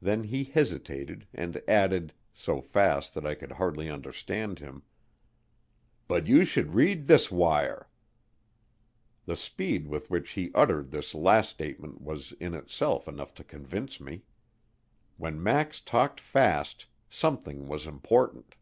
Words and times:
Then 0.00 0.22
he 0.22 0.44
hesitated 0.44 1.26
and 1.34 1.60
added, 1.66 2.14
so 2.32 2.60
fast 2.60 3.12
that 3.14 3.26
I 3.26 3.34
could 3.34 3.50
hardly 3.50 3.90
understand 3.90 4.60
him, 4.60 4.84
"But 6.06 6.28
you 6.28 6.44
should 6.44 6.74
read 6.76 7.06
this 7.06 7.28
wire." 7.32 7.88
The 9.26 9.34
speed 9.34 9.88
with 9.88 10.10
which 10.10 10.30
he 10.38 10.52
uttered 10.54 10.92
this 10.92 11.12
last 11.12 11.50
statement 11.50 12.00
was 12.00 12.30
in 12.38 12.54
itself 12.54 13.08
enough 13.08 13.34
to 13.34 13.42
convince 13.42 14.00
me. 14.00 14.22
When 15.16 15.42
Max 15.42 15.80
talked 15.80 16.20
fast, 16.20 16.86
something 17.10 17.66
was 17.66 17.84
important. 17.84 18.54